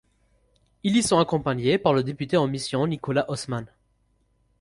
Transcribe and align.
Il 0.81 0.97
y 0.97 1.03
sont 1.03 1.19
accompagnés 1.19 1.77
par 1.77 1.93
le 1.93 2.03
député 2.03 2.35
en 2.35 2.47
mission 2.47 2.87
Nicolas 2.87 3.29
Haussmann. 3.29 3.67